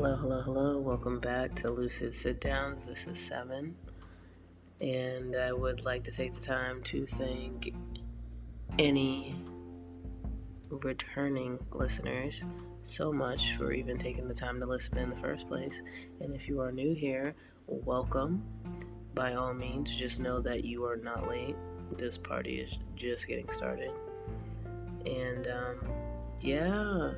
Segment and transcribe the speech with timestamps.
[0.00, 0.78] Hello, hello, hello.
[0.78, 2.86] Welcome back to Lucid Sit Downs.
[2.86, 3.74] This is Seven.
[4.80, 7.74] And I would like to take the time to thank
[8.78, 9.34] any
[10.70, 12.44] returning listeners
[12.84, 15.82] so much for even taking the time to listen in the first place.
[16.20, 17.34] And if you are new here,
[17.66, 18.44] welcome.
[19.16, 21.56] By all means, just know that you are not late.
[21.96, 23.90] This party is just getting started.
[25.04, 25.88] And um,
[26.38, 27.14] yeah,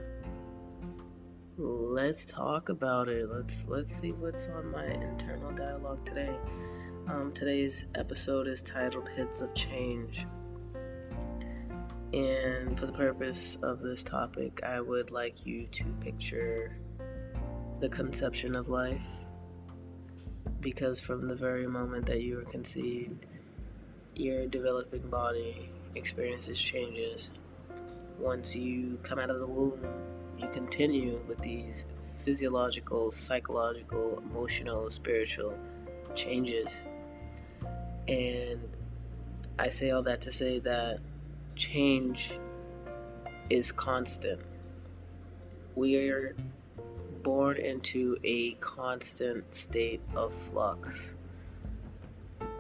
[1.61, 3.31] let's talk about it.
[3.31, 6.35] Let's let's see what's on my internal dialogue today.
[7.09, 10.27] Um, today's episode is titled "Hits of Change."
[12.13, 16.77] And for the purpose of this topic, I would like you to picture
[17.79, 19.07] the conception of life.
[20.61, 23.27] Because from the very moment that you were conceived,
[24.15, 27.31] your developing body experiences changes.
[28.19, 29.81] Once you come out of the womb,
[30.41, 35.55] you continue with these physiological, psychological, emotional, spiritual
[36.15, 36.83] changes.
[38.09, 38.61] And
[39.59, 41.01] I say all that to say that
[41.57, 42.33] change
[43.51, 44.41] is constant.
[45.75, 46.35] We are
[47.23, 51.15] born into a constant state of flux.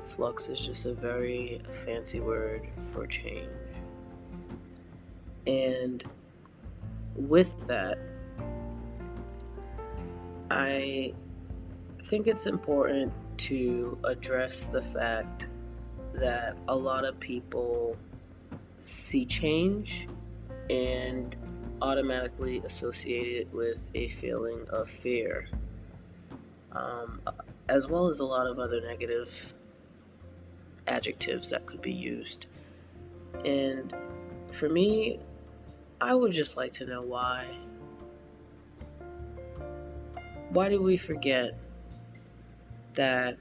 [0.02, 3.48] Flux is just a very fancy word for change.
[5.46, 6.04] And
[7.28, 7.98] with that,
[10.50, 11.14] I
[12.02, 15.46] think it's important to address the fact
[16.14, 17.96] that a lot of people
[18.82, 20.08] see change
[20.68, 21.36] and
[21.82, 25.48] automatically associate it with a feeling of fear,
[26.72, 27.20] um,
[27.68, 29.54] as well as a lot of other negative
[30.86, 32.46] adjectives that could be used.
[33.44, 33.94] And
[34.50, 35.20] for me,
[36.00, 37.46] I would just like to know why.
[40.48, 41.58] Why do we forget
[42.94, 43.36] that,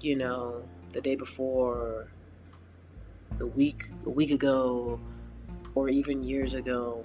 [0.00, 0.62] you know,
[0.92, 2.08] the day before,
[3.38, 5.00] the week, a week ago,
[5.74, 7.02] or even years ago,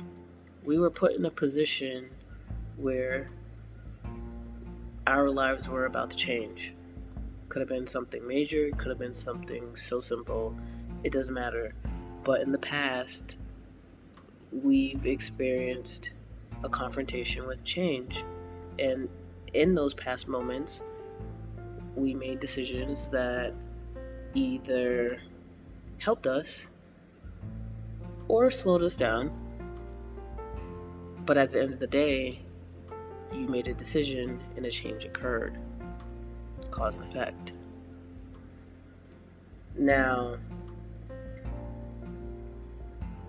[0.64, 2.10] we were put in a position
[2.78, 3.32] where
[5.08, 6.74] our lives were about to change.
[7.50, 10.56] Could have been something major, could have been something so simple,
[11.04, 11.74] it doesn't matter.
[12.24, 13.38] But in the past,
[14.52, 16.12] we've experienced
[16.64, 18.24] a confrontation with change.
[18.80, 19.10] And
[19.54, 20.84] in those past moments,
[21.96, 23.54] we made decisions that
[24.34, 25.22] either
[26.00, 26.68] helped us
[28.28, 29.32] or slowed us down.
[31.26, 32.40] But at the end of the day,
[33.34, 35.58] you made a decision and a change occurred.
[36.70, 37.54] Cause and effect.
[39.78, 40.38] Now,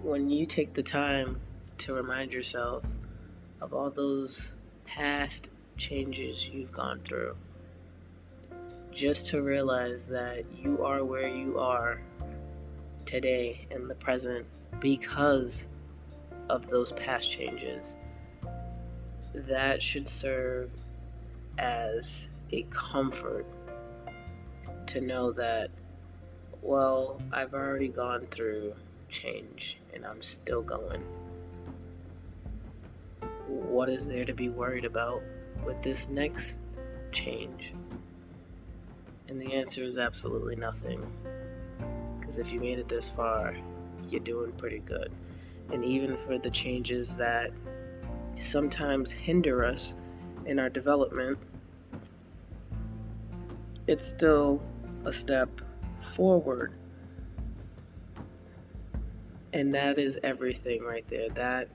[0.02, 1.40] when you take the time
[1.78, 2.82] to remind yourself
[3.60, 7.36] of all those past changes you've gone through,
[8.90, 12.02] just to realize that you are where you are
[13.06, 14.44] today in the present
[14.80, 15.68] because
[16.48, 17.94] of those past changes,
[19.34, 20.68] that should serve
[21.58, 23.46] as a comfort
[24.86, 25.70] to know that,
[26.60, 28.74] well, I've already gone through
[29.12, 31.02] change and I'm still going.
[33.46, 35.22] What is there to be worried about
[35.64, 36.60] with this next
[37.12, 37.74] change?
[39.28, 41.06] And the answer is absolutely nothing.
[42.18, 43.54] Because if you made it this far,
[44.08, 45.12] you're doing pretty good.
[45.70, 47.50] And even for the changes that
[48.34, 49.94] sometimes hinder us
[50.46, 51.38] in our development,
[53.86, 54.62] it's still
[55.04, 55.48] a step
[56.00, 56.72] forward
[59.52, 61.28] and that is everything right there.
[61.30, 61.68] That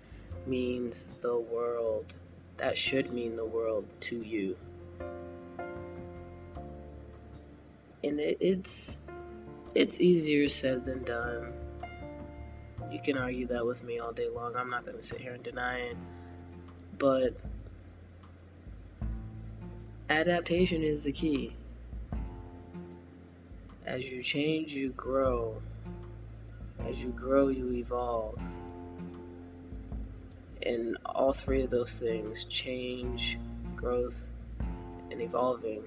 [0.45, 2.13] means the world.
[2.57, 4.55] That should mean the world to you.
[8.03, 9.01] And it, it's
[9.75, 11.53] it's easier said than done.
[12.91, 14.55] You can argue that with me all day long.
[14.55, 15.97] I'm not going to sit here and deny it.
[16.97, 17.35] But
[20.09, 21.53] adaptation is the key.
[23.85, 25.62] As you change, you grow.
[26.88, 28.39] As you grow, you evolve.
[30.63, 33.38] And all three of those things change,
[33.75, 34.30] growth,
[35.12, 35.84] and evolving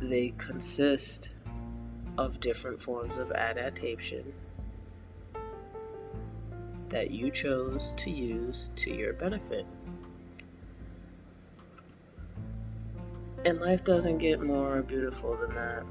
[0.00, 1.30] they consist
[2.18, 4.32] of different forms of adaptation
[6.88, 9.66] that you chose to use to your benefit.
[13.44, 15.84] And life doesn't get more beautiful than that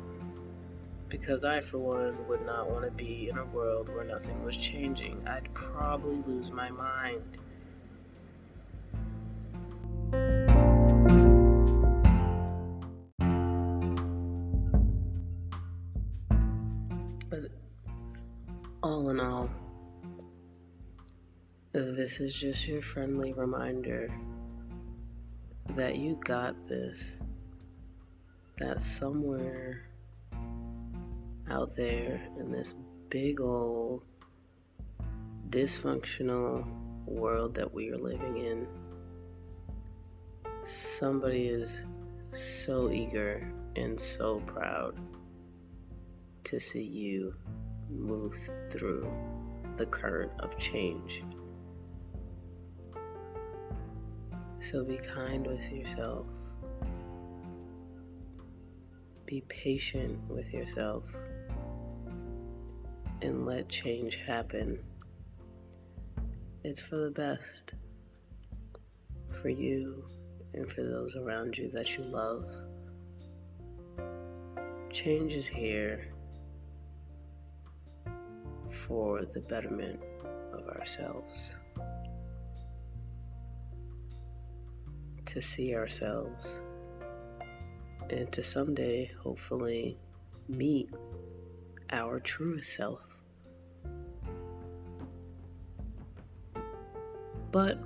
[1.19, 4.57] because I, for one, would not want to be in a world where nothing was
[4.57, 5.25] changing.
[5.25, 7.37] I'd probably lose my mind.
[17.29, 17.49] But
[18.83, 19.49] all in all,
[21.71, 24.13] this is just your friendly reminder
[25.77, 27.19] that you got this.
[28.57, 29.87] That somewhere
[31.49, 32.73] out there in this
[33.09, 34.03] big old
[35.49, 36.65] dysfunctional
[37.05, 38.67] world that we are living in,
[40.63, 41.81] somebody is
[42.33, 44.97] so eager and so proud
[46.43, 47.33] to see you
[47.89, 48.37] move
[48.69, 49.09] through
[49.77, 51.23] the current of change.
[54.59, 56.25] So be kind with yourself.
[59.25, 61.03] Be patient with yourself
[63.21, 64.79] and let change happen.
[66.63, 67.73] It's for the best
[69.29, 70.03] for you
[70.53, 72.45] and for those around you that you love.
[74.91, 76.07] Change is here
[78.69, 79.99] for the betterment
[80.53, 81.55] of ourselves.
[85.25, 86.59] To see ourselves
[88.09, 89.97] and to someday, hopefully,
[90.47, 90.89] meet
[91.91, 93.01] our truest self.
[97.51, 97.79] But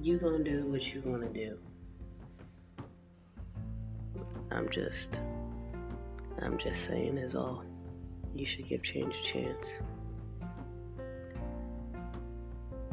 [0.00, 1.58] you gonna do what you wanna do.
[4.50, 5.20] I'm just,
[6.40, 7.64] I'm just saying is all.
[8.34, 9.80] You should give change a chance.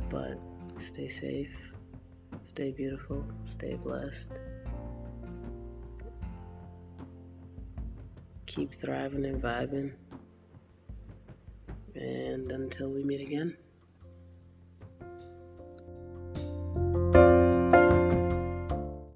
[0.09, 0.37] But
[0.77, 1.73] stay safe,
[2.43, 4.31] stay beautiful, stay blessed.
[8.53, 9.93] Keep thriving and vibing.
[11.95, 13.55] And until we meet again.